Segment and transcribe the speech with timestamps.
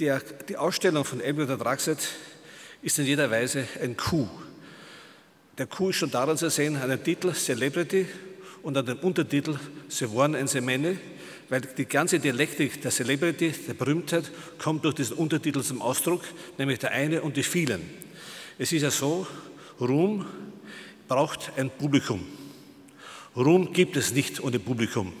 [0.00, 1.98] Der, die Ausstellung von Edward Draxet
[2.82, 4.28] ist in jeder Weise ein Coup.
[5.58, 8.06] Der Coup ist schon daran zu sehen, an dem Titel Celebrity
[8.62, 9.58] und an dem Untertitel
[10.14, 10.98] One and the Many,
[11.48, 16.22] weil die ganze Dialektik der Celebrity, der Berühmtheit, kommt durch diesen Untertitel zum Ausdruck,
[16.58, 17.82] nämlich der eine und die vielen.
[18.56, 19.26] Es ist ja so,
[19.80, 20.24] Ruhm
[21.08, 22.24] braucht ein Publikum.
[23.34, 25.12] Ruhm gibt es nicht ohne Publikum.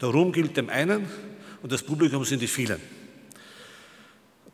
[0.00, 1.08] Der Ruhm gilt dem einen
[1.62, 2.80] und das Publikum sind die vielen.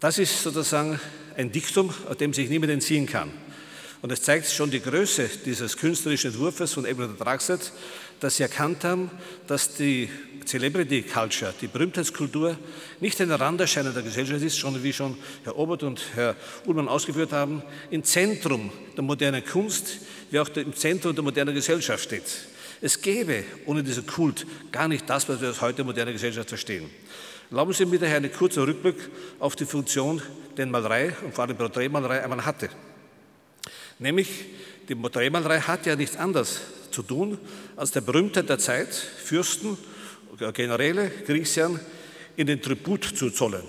[0.02, 0.98] Das ist sozusagen
[1.36, 3.30] ein Diktum, dem sich niemand entziehen kann.
[4.00, 7.70] Und es zeigt schon die Größe dieses künstlerischen Entwurfs von Edward Draxet,
[8.18, 9.12] dass sie erkannt haben,
[9.46, 10.10] dass die
[10.44, 12.58] Celebrity Culture, die Berühmtheitskultur,
[12.98, 16.34] nicht ein Randerschein der Gesellschaft ist, schon wie schon Herr Obert und Herr
[16.66, 19.98] Ullmann ausgeführt haben, im Zentrum der modernen Kunst,
[20.32, 22.24] wie auch im Zentrum der modernen Gesellschaft steht.
[22.80, 26.90] Es gäbe ohne diesen Kult gar nicht das, was wir als heute moderne Gesellschaft verstehen.
[27.52, 28.96] Erlauben Sie mir daher einen kurzen Rückblick
[29.38, 30.22] auf die Funktion,
[30.56, 32.70] den Malerei und vor allem Porträtmalerei einmal hatte.
[33.98, 34.46] Nämlich,
[34.88, 37.36] die Porträtmalerei hat ja nichts anderes zu tun,
[37.76, 39.76] als der Berühmtheit der Zeit, Fürsten,
[40.54, 41.78] Generäle, Kriegsherren,
[42.36, 43.64] in den Tribut zu zollen.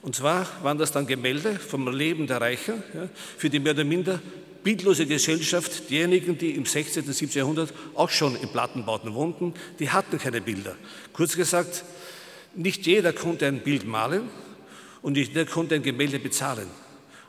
[0.00, 3.84] Und zwar waren das dann Gemälde vom Leben der Reichen, ja, für die mehr oder
[3.84, 4.22] minder
[4.64, 7.02] bildlose Gesellschaft, diejenigen, die im 16.
[7.02, 7.40] und 17.
[7.40, 10.76] Jahrhundert auch schon in Plattenbauten wohnten, die hatten keine Bilder.
[11.12, 11.84] Kurz gesagt,
[12.54, 14.28] nicht jeder konnte ein Bild malen
[15.00, 16.66] und nicht jeder konnte ein Gemälde bezahlen.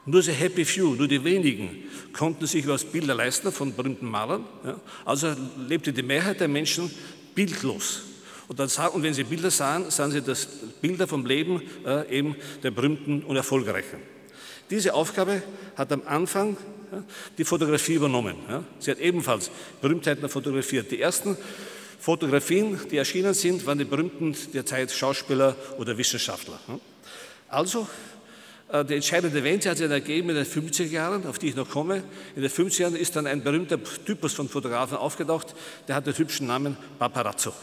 [0.05, 4.43] Nur die Happy Few, nur die wenigen konnten sich was Bilder leisten von berühmten Malern.
[4.65, 4.79] Ja.
[5.05, 5.33] Also
[5.67, 6.91] lebte die Mehrheit der Menschen
[7.33, 8.01] bildlos.
[8.49, 10.45] Und, dann, und, wenn sie Bilder sahen, sahen sie das
[10.81, 13.99] Bilder vom Leben äh, eben der berühmten und erfolgreichen.
[14.69, 15.41] Diese Aufgabe
[15.75, 16.57] hat am Anfang
[16.91, 17.03] ja,
[17.37, 18.35] die Fotografie übernommen.
[18.49, 18.63] Ja.
[18.79, 19.49] Sie hat ebenfalls
[19.81, 20.91] Berühmtheiten fotografiert.
[20.91, 21.37] Die ersten
[22.03, 26.59] Fotografien, die erschienen sind, waren die berühmten der Zeit Schauspieler oder Wissenschaftler.
[27.47, 27.87] Also,
[28.67, 31.55] äh, die entscheidende Wende hat sich dann ergeben in den 50er Jahren, auf die ich
[31.55, 32.03] noch komme.
[32.35, 35.55] In den 50er Jahren ist dann ein berühmter Typus von Fotografen aufgetaucht,
[35.87, 37.53] der hat den hübschen Namen Paparazzo.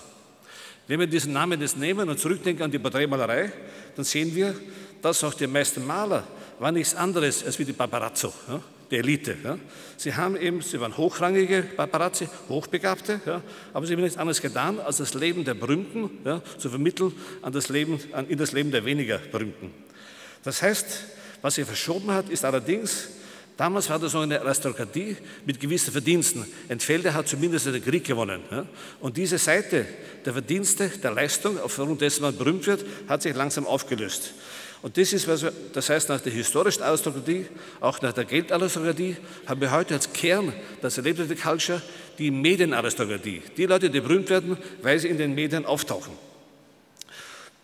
[0.86, 3.52] Wenn wir diesen Namen jetzt nehmen und zurückdenken an die Porträtmalerei,
[3.94, 4.58] dann sehen wir,
[5.02, 6.26] dass auch die meisten Maler
[6.58, 8.32] waren nichts anderes als wie die Paparazzo
[8.90, 9.36] der Elite.
[9.42, 9.58] Ja.
[9.96, 13.42] Sie haben eben, sie waren hochrangige Paparazzi, Hochbegabte, ja,
[13.72, 17.12] aber sie haben nichts anderes getan, als das Leben der Berühmten ja, zu vermitteln
[17.42, 19.72] an das Leben, an, in das Leben der weniger Berühmten.
[20.42, 20.86] Das heißt,
[21.42, 23.08] was sie verschoben hat, ist allerdings,
[23.56, 26.44] damals war das noch eine Aristokratie mit gewissen Verdiensten.
[26.68, 28.42] Entfelde hat zumindest den Krieg gewonnen.
[29.00, 29.86] Und diese Seite
[30.24, 34.34] der Verdienste, der Leistung, aufgrund dessen man berühmt wird, hat sich langsam aufgelöst.
[34.82, 37.46] Und das ist, was wir, das heißt, nach der historischen Aristokratie,
[37.80, 40.52] auch nach der Geldaristokratie, haben wir heute als Kern
[40.82, 41.82] der Celebrity Culture
[42.18, 43.42] die Medienaristokratie.
[43.56, 46.12] Die Leute, die berühmt werden, weil sie in den Medien auftauchen.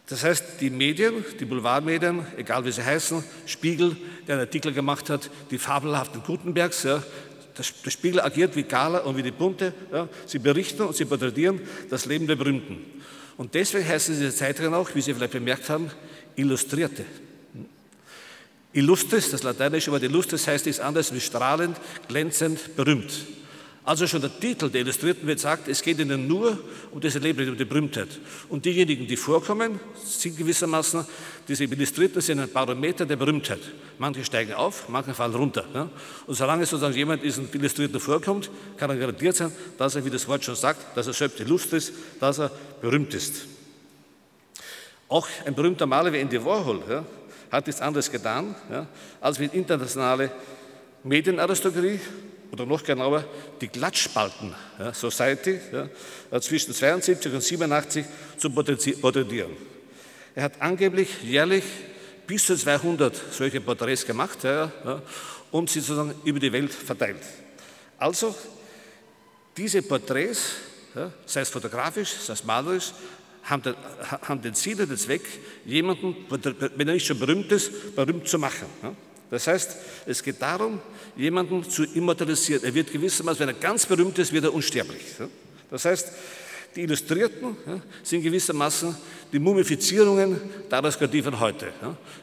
[0.08, 3.96] Das heißt, die Medien, die Boulevardmedien, egal wie sie heißen, Spiegel,
[4.28, 7.02] der einen Artikel gemacht hat, die fabelhaften Gutenbergs, ja,
[7.56, 9.72] der Spiegel agiert wie Gala und wie die Bunte.
[9.90, 12.84] Ja, sie berichten und sie porträtieren das Leben der Berühmten.
[13.36, 15.90] Und deswegen heißen diese Zeitungen auch, wie Sie vielleicht bemerkt haben,
[16.36, 17.04] Illustrierte.
[18.72, 23.10] Illustris, das lateinische Wort illustris heißt nichts anderes wie strahlend, glänzend, berühmt.
[23.86, 26.58] Also schon der Titel der Illustrierten wird sagt, es geht ihnen nur
[26.90, 28.08] um das Leben, um die Berühmtheit.
[28.48, 31.06] Und diejenigen, die vorkommen, sind gewissermaßen,
[31.46, 33.60] diese Illustrierten sind ein Barometer der Berühmtheit.
[33.98, 35.64] Manche steigen auf, manche fallen runter.
[35.72, 35.88] Ja?
[36.26, 40.26] Und solange sozusagen jemand diesen Illustrierten vorkommt, kann er garantiert sein, dass er, wie das
[40.26, 42.50] Wort schon sagt, dass er selbst illustris, dass er
[42.82, 43.46] berühmt ist.
[45.08, 47.04] Auch ein berühmter Maler wie Andy Warhol ja,
[47.50, 48.86] hat nichts anderes getan, ja,
[49.20, 50.30] als mit internationale
[51.04, 52.00] Medienaristokratie
[52.50, 53.24] oder noch genauer
[53.60, 55.60] die Glattspalten ja, Society
[56.40, 58.04] zwischen 72 und 87
[58.36, 59.52] zu porträtieren.
[60.34, 61.64] Er hat angeblich jährlich
[62.26, 64.38] bis zu 200 solche Porträts gemacht
[65.52, 67.22] und sie sozusagen über die Welt verteilt.
[67.98, 68.34] Also
[69.56, 70.56] diese Porträts,
[71.24, 72.92] sei es fotografisch, sei es malerisch,
[73.48, 75.22] haben den, Ziel und den Zweck,
[75.64, 76.16] jemanden,
[76.76, 78.66] wenn er nicht schon berühmt ist, berühmt zu machen.
[79.30, 79.76] Das heißt,
[80.06, 80.80] es geht darum,
[81.16, 82.64] jemanden zu immortalisieren.
[82.64, 85.02] Er wird gewissermaßen, wenn er ganz berühmt ist, wird er unsterblich.
[85.70, 86.12] Das heißt,
[86.76, 87.56] die Illustrierten
[88.02, 88.94] sind gewissermaßen
[89.32, 90.38] die Mumifizierungen
[90.70, 91.72] der Aristokratie heute.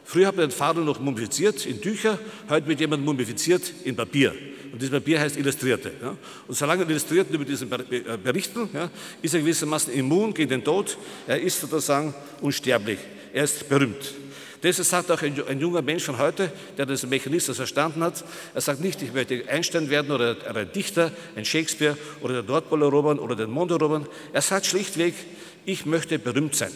[0.06, 4.34] Früher hat man den Vater noch mumifiziert in Tücher, heute wird jemand mumifiziert in Papier.
[4.74, 5.92] Und dieses Papier heißt Illustrierte.
[6.02, 6.18] Ja.
[6.48, 8.90] Und solange Illustrierten über diesen äh, berichten, ja,
[9.22, 10.98] ist er gewissermaßen immun gegen den Tod.
[11.28, 12.98] Er ist sozusagen unsterblich.
[13.32, 14.16] Er ist berühmt.
[14.64, 18.24] Deshalb sagt auch ein, junger Mensch von heute, der diesen Mechanismus verstanden hat,
[18.56, 22.82] er sagt nicht, ich möchte Einstein werden oder ein Dichter, ein Shakespeare oder der Nordpol
[22.82, 24.08] erobern oder den Mond erobern.
[24.32, 25.14] Er sagt schlichtweg,
[25.66, 26.72] ich möchte berühmt sein.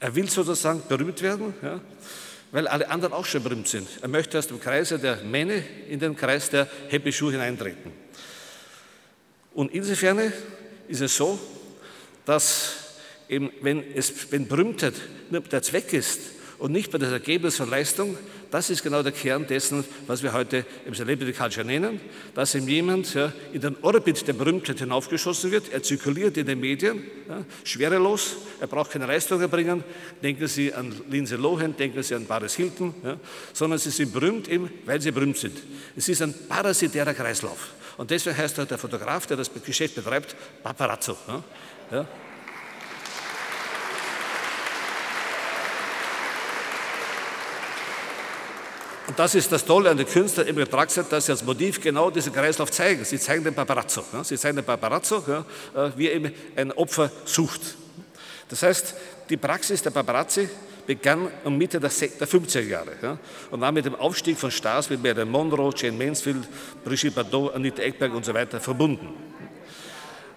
[0.00, 1.80] Er will sozusagen berühmt werden, ja,
[2.52, 3.88] weil alle anderen auch schon berühmt sind.
[4.02, 6.68] Er möchte aus dem Kreise der Männer in den Kreis der
[7.10, 7.90] Shoe hineintreten.
[9.54, 10.32] Und insofern
[10.86, 11.40] ist es so,
[12.26, 12.74] dass
[13.28, 14.94] eben, wenn, es, wenn Berühmtheit
[15.30, 16.20] nur der Zweck ist
[16.58, 18.16] und nicht mehr das Ergebnis von Leistung,
[18.52, 21.98] das ist genau der Kern dessen, was wir heute im Celebrity Culture nennen,
[22.34, 26.60] dass ihm jemand ja, in den Orbit der Berühmtheit hinaufgeschossen wird, er zirkuliert in den
[26.60, 29.82] Medien, ja, schwerelos, er braucht keine Leistung erbringen,
[30.22, 33.16] denken Sie an Lindsay Lohan, denken Sie an Paris Hilton, ja,
[33.54, 35.56] sondern sie sind berühmt eben, weil sie berühmt sind.
[35.96, 37.70] Es ist ein parasitärer Kreislauf.
[37.96, 41.16] Und deswegen heißt er der Fotograf, der das Geschäft betreibt, Paparazzo.
[41.90, 42.06] Ja?
[49.06, 52.10] Und das ist das Tolle an den Künstlern im Traxet, dass sie als Motiv genau
[52.10, 53.04] diesen Kreislauf zeigen.
[53.04, 54.04] Sie zeigen den Paparazzo.
[54.12, 54.22] Ja?
[54.22, 55.44] Sie zeigen den Paparazzo, ja,
[55.74, 57.60] äh, wie er eben ein Opfer sucht.
[58.48, 58.94] Das heißt,
[59.28, 60.48] die Praxis der Paparazzi
[60.86, 63.18] begann um Mitte der 50er Jahre ja,
[63.50, 66.48] und war mit dem Aufstieg von Stars wie Marilyn Monroe, Jane Mansfield,
[66.84, 69.31] Brigitte Bardot, Anita Ekberg und so weiter verbunden.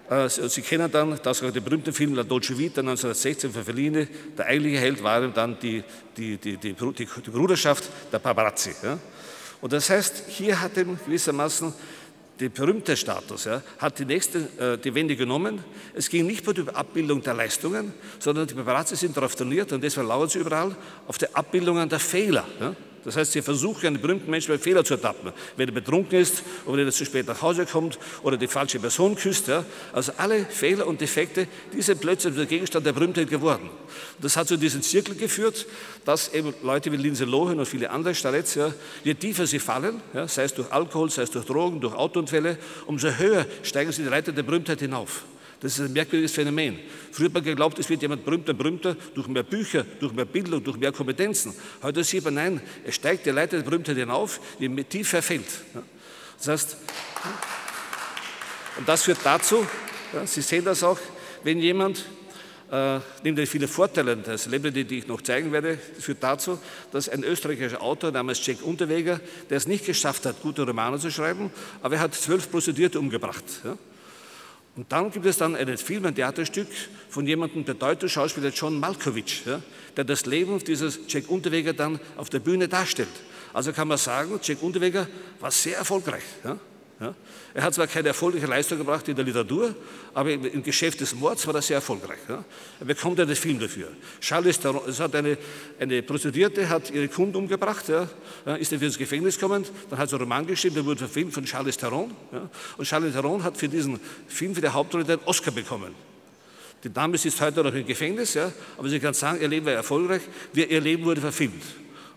[0.08, 4.06] Äh, Sie kennen dann das den berühmten Film La Dolce Vita 1916 von Fellini.
[4.36, 5.82] Der eigentliche Held war dann die,
[6.16, 8.74] die, die, die, die Bruderschaft der Paparazzi.
[8.82, 8.98] Ja.
[9.60, 11.72] Und das heißt, hier hat ihm gewissermaßen
[12.38, 15.64] der berühmte Status, ja, hat die nächste äh, die Wende genommen.
[15.94, 19.82] Es ging nicht um die Abbildung der Leistungen, sondern die Paparazzi sind darauf trainiert und
[19.82, 20.76] deswegen lauern sie überall
[21.06, 22.44] auf die Abbildungen der Fehler.
[22.60, 22.76] Ja.
[23.06, 25.32] Das heißt, sie versuchen, einen berühmten Menschen bei Fehler zu ertappen.
[25.56, 28.80] Wenn er betrunken ist oder wenn er zu spät nach Hause kommt oder die falsche
[28.80, 29.46] Person küsst.
[29.46, 29.64] Ja.
[29.92, 33.70] Also alle Fehler und Defekte, die sind plötzlich der Gegenstand der Berühmtheit geworden.
[34.20, 35.66] Das hat zu diesem Zirkel geführt,
[36.04, 38.74] dass eben Leute wie Lindsay Lohan und viele andere Starets, ja,
[39.04, 42.58] je tiefer sie fallen, ja, sei es durch Alkohol, sei es durch Drogen, durch Autounfälle,
[42.86, 45.22] umso höher steigen sie die Leiter der Berühmtheit hinauf.
[45.60, 46.78] Das ist ein merkwürdiges Phänomen.
[47.12, 50.62] Früher hat man geglaubt, es wird jemand berühmter, berühmter durch mehr Bücher, durch mehr Bildung,
[50.62, 51.54] durch mehr Kompetenzen.
[51.82, 55.48] Heute sieht man, nein, es steigt die Leiter der Berühmtheit hinauf, je tiefer er fällt.
[56.38, 56.76] Das heißt,
[58.78, 59.66] und das führt dazu,
[60.24, 60.98] Sie sehen das auch,
[61.42, 62.04] wenn jemand,
[62.70, 66.58] äh, nimmt viele Vorteile der Celebrity, die ich noch zeigen werde, führt dazu,
[66.92, 69.20] dass ein österreichischer Autor namens Jack Unterweger,
[69.50, 71.50] der es nicht geschafft hat, gute Romane zu schreiben,
[71.82, 73.44] aber er hat zwölf Prostituierte umgebracht.
[73.64, 73.76] Ja?
[74.76, 76.68] Und dann gibt es dann einen Film, ein Theaterstück
[77.08, 79.62] von jemandem, der deutsche Schauspieler John Malkovich, ja,
[79.96, 83.08] der das Leben dieses Jack Unterweger dann auf der Bühne darstellt.
[83.54, 85.08] Also kann man sagen, Jack Unterweger
[85.40, 86.24] war sehr erfolgreich.
[86.44, 86.58] Ja.
[86.98, 87.14] Ja.
[87.52, 89.74] Er hat zwar keine erfolgreiche Leistung gebracht in der Literatur,
[90.14, 92.18] aber im Geschäft des Mords war er sehr erfolgreich.
[92.26, 92.42] Ja.
[92.80, 93.88] Er bekommt einen Film dafür.
[94.18, 95.36] Charles Theron, es hat eine,
[95.78, 98.08] eine Prostituierte hat ihre Kunden umgebracht, ja,
[98.56, 101.44] ist wieder ins Gefängnis gekommen, dann hat sie einen Roman geschrieben, der wurde verfilmt von
[101.44, 102.10] Charles Theron.
[102.78, 105.94] Und Charles Theron hat für diesen Film, für die Hauptrolle, den Oscar bekommen.
[106.82, 108.38] Die Dame sitzt heute noch im Gefängnis,
[108.78, 110.22] aber sie kann sagen, ihr Leben war erfolgreich,
[110.54, 111.62] ihr Leben wurde verfilmt.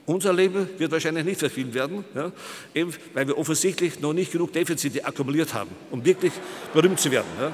[0.09, 2.31] Unser Leben wird wahrscheinlich nicht verfilmt werden, ja,
[2.73, 6.33] eben weil wir offensichtlich noch nicht genug Defizite akkumuliert haben, um wirklich
[6.73, 7.27] berühmt zu werden.
[7.39, 7.51] Ja.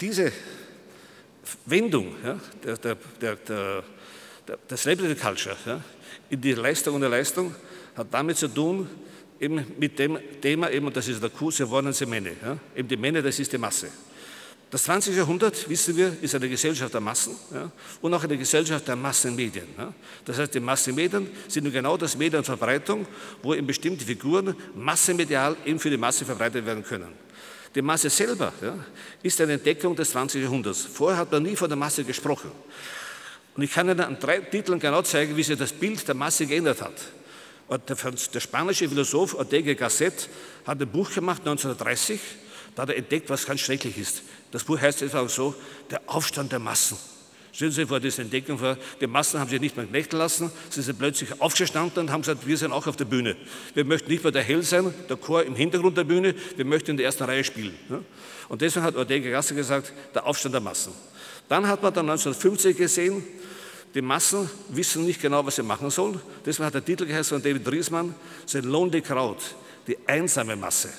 [0.00, 0.32] Diese
[1.66, 3.84] Wendung ja, der, der, der, der,
[4.70, 5.56] der Celebrity Culture
[6.30, 7.54] in die Leistung und die Leistung
[7.94, 8.88] hat damit zu tun,
[9.40, 12.30] eben mit dem Thema, eben, und das ist der Kurs, wir wollen sie Männer.
[12.42, 12.58] Ja?
[12.76, 13.88] Eben die Männer, das ist die Masse.
[14.70, 15.16] Das 20.
[15.16, 17.72] Jahrhundert, wissen wir, ist eine Gesellschaft der Massen ja?
[18.00, 19.66] und auch eine Gesellschaft der Massenmedien.
[19.76, 19.92] Ja?
[20.24, 23.06] Das heißt, die Massenmedien sind genau das Medienverbreitung,
[23.42, 27.08] wo eben bestimmte Figuren massenmedial eben für die Masse verbreitet werden können.
[27.74, 28.76] Die Masse selber ja,
[29.22, 30.42] ist eine Entdeckung des 20.
[30.42, 30.86] Jahrhunderts.
[30.92, 32.50] Vorher hat man nie von der Masse gesprochen.
[33.56, 36.46] Und ich kann Ihnen an drei Titeln genau zeigen, wie sich das Bild der Masse
[36.46, 36.94] geändert hat.
[37.70, 40.28] Der, spanische Philosoph Ortega Gasset
[40.66, 42.18] hat ein Buch gemacht 1930,
[42.74, 44.22] da hat er entdeckt, was ganz schrecklich ist.
[44.50, 45.54] Das Buch heißt einfach so,
[45.88, 46.96] der Aufstand der Massen.
[47.52, 50.50] Stellen Sie sich vor diese Entdeckung vor, die Massen haben sich nicht mehr knechten lassen,
[50.68, 53.36] sie sind plötzlich aufgestanden und haben gesagt, wir sind auch auf der Bühne.
[53.74, 56.92] Wir möchten nicht mehr der Hell sein, der Chor im Hintergrund der Bühne, wir möchten
[56.92, 57.74] in der ersten Reihe spielen.
[58.48, 60.92] Und deswegen hat Ortega Gasset gesagt, der Aufstand der Massen.
[61.48, 63.24] Dann hat man dann 1950 gesehen,
[63.94, 66.20] die Massen wissen nicht genau, was sie machen sollen.
[66.44, 68.14] Deswegen hat der Titel geheißen von David Driesmann,
[68.46, 69.42] The Lonely Crowd,
[69.86, 70.90] die einsame Masse.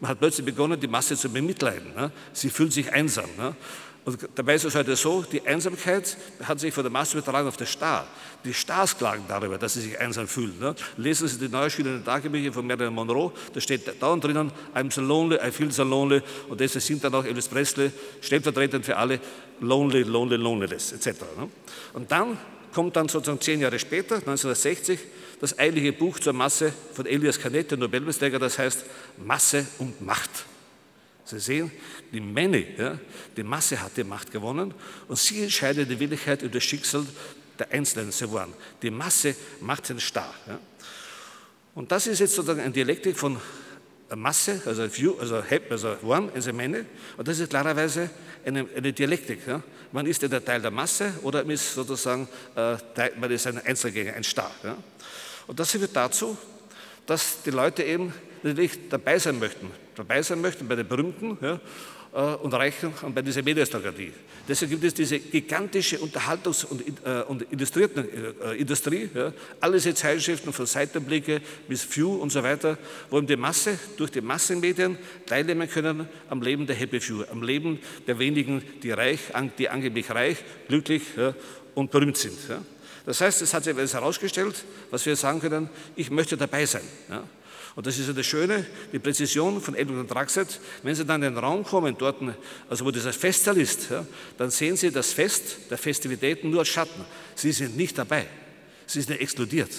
[0.00, 1.92] Man hat plötzlich begonnen, die Masse zu bemitleiden.
[2.32, 3.28] Sie fühlt sich einsam.
[4.08, 7.58] Und dabei ist es heute so, die Einsamkeit hat sich von der Masse übertragen auf
[7.58, 8.06] den Star.
[8.42, 10.58] Die Stars klagen darüber, dass sie sich einsam fühlen.
[10.58, 10.74] Ne?
[10.96, 15.02] Lesen Sie die neu erschienenen Tagebücher von Marilyn Monroe, da steht dauernd drinnen, I'm so
[15.02, 16.22] lonely, I feel so lonely.
[16.48, 17.90] Und deshalb sind dann auch Elvis Presley
[18.22, 19.20] stellvertretend für alle
[19.60, 21.20] lonely, lonely, loneliness etc.
[21.36, 21.50] Ne?
[21.92, 22.38] Und dann
[22.72, 25.00] kommt dann sozusagen zehn Jahre später, 1960,
[25.38, 28.86] das eilige Buch zur Masse von Elias Canet, der Nobelpreisträger, das heißt
[29.18, 30.30] Masse und Macht.
[31.28, 31.70] Sie sehen,
[32.10, 32.98] die Menge, ja,
[33.36, 34.72] die Masse hat die Macht gewonnen
[35.08, 37.04] und sie entscheidet die Wirklichkeit über das Schicksal
[37.58, 38.10] der Einzelnen.
[38.12, 38.54] Sie waren.
[38.80, 40.34] Die Masse macht den Star.
[40.46, 40.58] Ja.
[41.74, 43.38] Und das ist jetzt sozusagen eine Dialektik von
[44.16, 46.86] Masse, also View, also Hep, also One, also Menge.
[47.18, 48.08] Und das ist klarerweise
[48.46, 49.46] eine, eine Dialektik.
[49.46, 49.62] Ja.
[49.92, 52.76] Man ist ja der Teil der Masse oder man ist sozusagen äh,
[53.20, 54.50] man ist ein Einzelgänger, ein Star.
[55.46, 56.38] Und das führt dazu,
[57.04, 61.60] dass die Leute eben natürlich dabei sein möchten, dabei sein möchten bei den Berühmten ja,
[62.14, 64.12] äh, und Reichen und bei dieser Mediastokratie.
[64.48, 70.52] Deshalb gibt es diese gigantische Unterhaltungs- und, äh, und äh, Industrie, ja, alles jetzt Zeitschriften
[70.52, 72.78] von Seitenblicke bis View und so weiter,
[73.10, 77.78] wo die Masse durch die Massenmedien teilnehmen können am Leben der Happy Few, am Leben
[78.06, 79.20] der wenigen, die reich,
[79.58, 81.34] die angeblich reich, glücklich ja,
[81.74, 82.38] und berühmt sind.
[83.04, 86.82] Das heißt, es hat sich herausgestellt, was wir sagen können, ich möchte dabei sein.
[87.08, 87.22] Ja.
[87.74, 90.60] Und das ist ja das Schöne, die Präzision von Edmund und Draxet.
[90.82, 92.16] Wenn Sie dann in den Raum kommen, dort,
[92.68, 94.04] also wo dieser Festsaal ist, ja,
[94.36, 97.04] dann sehen Sie das Fest der Festivitäten nur als Schatten.
[97.34, 98.26] Sie sind nicht dabei.
[98.86, 99.70] Sie sind exkludiert.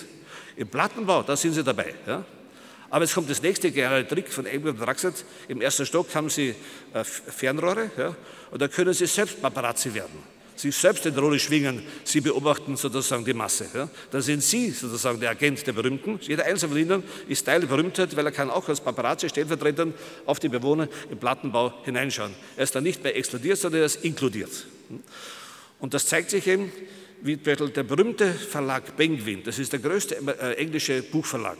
[0.56, 1.94] Im Plattenbau, da sind Sie dabei.
[2.06, 2.26] Ja.
[2.90, 5.26] Aber jetzt kommt das nächste geniale Trick von Edmund und Draxet.
[5.48, 6.56] Im ersten Stock haben Sie
[6.94, 8.16] äh, Fernrohre ja,
[8.52, 12.76] und da können Sie selbst Paparazzi werden sich selbst in die Rolle schwingen, sie beobachten
[12.76, 13.68] sozusagen die Masse.
[13.74, 13.90] Ja.
[14.12, 16.20] Da sind sie sozusagen der Agent der Berühmten.
[16.22, 19.96] Jeder einzelne von ihnen ist Teil der Berühmtheit, weil er kann auch als Paparazzi stellvertretend
[20.26, 22.34] auf die Bewohner im Plattenbau hineinschauen.
[22.58, 24.68] Er ist dann nicht mehr exkludiert, sondern er ist inkludiert.
[25.80, 26.72] Und das zeigt sich eben,
[27.22, 31.58] der berühmte Verlag Penguin, das ist der größte äh, englische Buchverlag,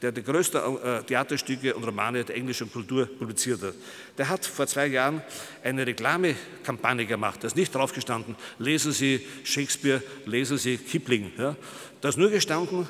[0.00, 3.74] der die größten äh, Theaterstücke und Romane der englischen Kultur publiziert hat,
[4.18, 5.22] der hat vor zwei Jahren
[5.62, 7.42] eine Reklamekampagne gemacht.
[7.42, 11.32] Da ist nicht draufgestanden, lesen Sie Shakespeare, lesen Sie Kipling.
[11.36, 12.86] Da ist nur gestanden,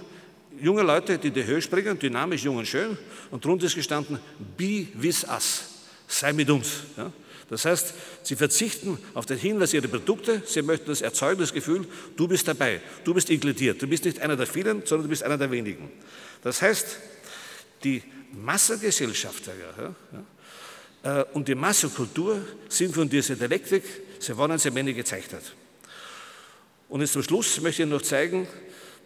[0.60, 2.98] junge Leute, die in die Höhe springen, dynamisch, jung und schön,
[3.30, 4.18] und drunter ist gestanden,
[4.56, 5.64] be with us,
[6.08, 6.82] sei mit uns.
[7.48, 11.86] Das heißt, sie verzichten auf den Hinweis ihrer Produkte, sie möchten das erzeugen, das Gefühl,
[12.16, 15.22] du bist dabei, du bist inkludiert, du bist nicht einer der vielen, sondern du bist
[15.22, 15.90] einer der wenigen.
[16.42, 16.96] Das heißt,
[17.84, 19.94] die Massengesellschaft ja,
[21.02, 23.82] äh, und die Massenkultur sind von dieser Dialektik,
[24.18, 25.42] sie waren als Männer gezeichnet.
[26.88, 28.46] Und jetzt zum Schluss möchte ich noch zeigen,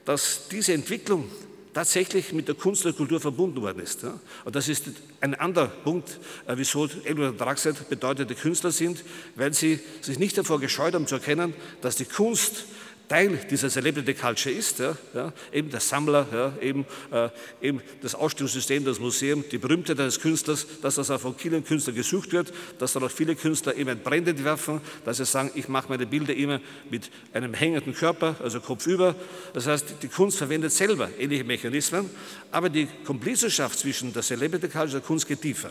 [0.05, 1.31] dass diese Entwicklung
[1.77, 4.03] tatsächlich mit der Kunst und Kultur verbunden worden ist.
[4.47, 4.85] Und das ist
[5.21, 9.05] ein anderer Punkt, äh, wieso Edward Draxet bedeutende Künstler sind,
[9.35, 11.53] weil sie sich nicht davor gescheut haben zu erkennen,
[11.83, 12.65] dass die Kunst
[13.09, 17.29] Teil dieser Celebrity Culture ist, ja, ja, eben der Sammler, ja, eben, äh,
[17.63, 21.95] eben das Ausstellungssystem, das Museum, die Berühmtheit eines Künstlers, dass das auch von vielen Künstlern
[21.95, 25.69] gesucht wird, dass dann auch viele Künstler eben ein Brand entwerfen, dass sie sagen, ich
[25.69, 26.61] mache meine Bilder immer
[26.91, 29.15] mit einem hängenden Körper, also kopfüber.
[29.53, 32.11] Das heißt, die Kunst verwendet selber ähnliche Mechanismen,
[32.51, 35.71] aber die Komplizenschaft zwischen der Celebrity Culture und der Kunst geht tiefer.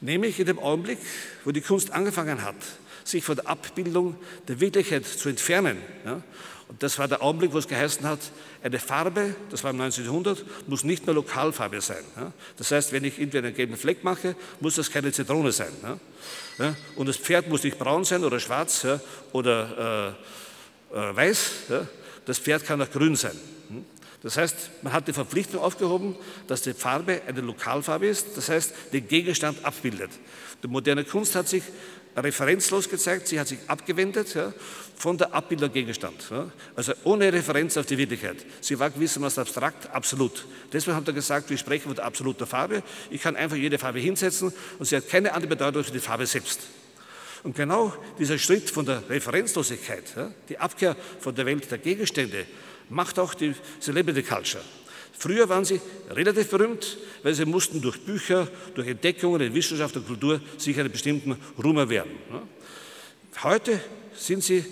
[0.00, 0.98] Nämlich in dem Augenblick,
[1.44, 2.56] wo die Kunst angefangen hat,
[3.08, 5.78] sich von der Abbildung der Wirklichkeit zu entfernen.
[6.04, 6.22] Ja?
[6.68, 8.20] Und das war der Augenblick, wo es geheißen hat,
[8.62, 12.04] eine Farbe, das war im 1900, muss nicht mehr Lokalfarbe sein.
[12.16, 12.32] Ja?
[12.56, 15.72] Das heißt, wenn ich irgendwie einen gelben Fleck mache, muss das keine Zitrone sein.
[15.82, 16.74] Ja?
[16.96, 18.86] Und das Pferd muss nicht braun sein oder schwarz
[19.32, 20.14] oder
[20.92, 21.50] äh, äh, weiß.
[22.26, 23.36] Das Pferd kann auch grün sein.
[23.68, 23.84] Hm?
[24.22, 28.74] Das heißt, man hat die Verpflichtung aufgehoben, dass die Farbe eine Lokalfarbe ist, das heißt,
[28.92, 30.10] den Gegenstand abbildet.
[30.62, 31.62] Die moderne Kunst hat sich
[32.20, 34.52] referenzlos gezeigt, sie hat sich abgewendet ja,
[34.96, 36.30] von der Abbildung Gegenstand.
[36.30, 38.44] Ja, also ohne Referenz auf die Wirklichkeit.
[38.60, 40.46] Sie war gewissermaßen abstrakt, absolut.
[40.72, 42.82] Deswegen hat er gesagt, wir sprechen von der absoluten Farbe.
[43.10, 46.26] Ich kann einfach jede Farbe hinsetzen und sie hat keine andere Bedeutung für die Farbe
[46.26, 46.60] selbst.
[47.44, 52.46] Und genau dieser Schritt von der Referenzlosigkeit, ja, die Abkehr von der Welt der Gegenstände,
[52.88, 54.64] macht auch die Celebrity Culture.
[55.12, 60.06] Früher waren sie relativ berühmt, weil sie mussten durch Bücher, durch Entdeckungen in Wissenschaft und
[60.06, 62.12] Kultur sich einen bestimmten Ruhm erwerben.
[63.42, 63.80] Heute
[64.14, 64.64] sind sie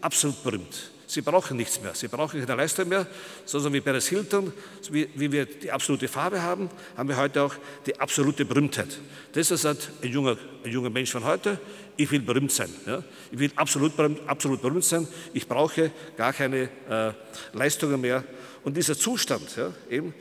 [0.00, 0.90] absolut berühmt.
[1.10, 1.92] Sie brauchen nichts mehr.
[1.92, 3.04] Sie brauchen keine Leistung mehr,
[3.44, 4.52] sondern wie Paris Hilton,
[4.92, 7.54] wie, wie, wir die absolute Farbe haben, haben wir heute auch
[7.84, 8.96] die absolute Berühmtheit.
[9.34, 11.58] Deshalb sagt ein junger, ein junger Mensch von heute,
[11.96, 12.70] ich will berühmt sein.
[12.86, 13.02] Ja?
[13.32, 15.08] Ich will absolut berühmt, absolut berühmt sein.
[15.32, 17.12] Ich brauche gar keine äh,
[17.54, 18.22] Leistungen mehr.
[18.64, 20.14] Und dieser Zustand ja, eben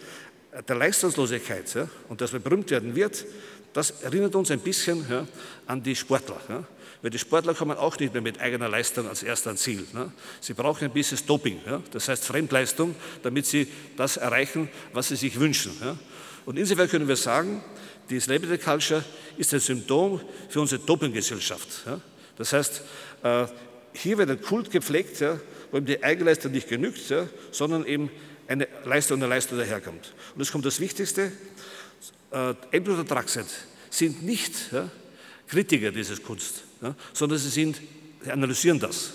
[0.67, 3.25] der Leistungslosigkeit ja, und dass man berühmt werden wird,
[3.73, 5.27] das erinnert uns ein bisschen ja,
[5.67, 6.41] an die Sportler.
[6.49, 6.63] Ja.
[7.01, 9.85] Weil die Sportler kommen auch nicht mehr mit eigener Leistung als erster Ziel.
[9.93, 10.11] Ne.
[10.41, 15.15] Sie brauchen ein bisschen Doping, ja, das heißt Fremdleistung, damit sie das erreichen, was sie
[15.15, 15.71] sich wünschen.
[16.45, 17.63] Und insofern können wir sagen,
[18.09, 19.03] die Celebrity Culture
[19.37, 20.19] ist ein Symptom
[20.49, 21.85] für unsere Dopinggesellschaft.
[22.37, 22.81] Das heißt,
[23.23, 23.45] äh,
[23.93, 25.23] hier wird ein Kult gepflegt,
[25.71, 27.01] wo ihm die Eigenleistung nicht genügt,
[27.51, 28.09] sondern eben
[28.49, 30.13] eine Leistung, eine Leistung daherkommt.
[30.33, 31.31] Und jetzt kommt das Wichtigste,
[32.31, 33.45] äh, Ebner und Draxet
[33.89, 34.89] sind nicht ja,
[35.47, 37.79] Kritiker dieses Kunst, ja, sondern sie, sind,
[38.23, 39.13] sie analysieren das.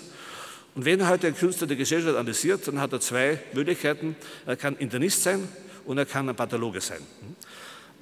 [0.73, 4.15] Und wenn heute ein Künstler die Gesellschaft analysiert, dann hat er zwei Möglichkeiten.
[4.45, 5.47] Er kann Internist sein
[5.85, 6.99] und er kann ein Pathologe sein.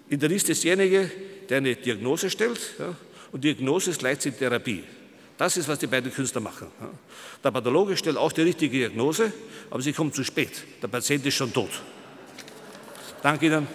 [0.09, 1.11] Internist ist derjenige,
[1.49, 2.95] der eine Diagnose stellt ja,
[3.31, 4.83] und Diagnose ist gleichzeitig Therapie.
[5.37, 6.67] Das ist, was die beiden Künstler machen.
[7.43, 9.33] Der Pathologe stellt auch die richtige Diagnose,
[9.69, 10.63] aber sie kommt zu spät.
[10.81, 11.71] Der Patient ist schon tot.
[13.21, 13.67] Danke Ihnen.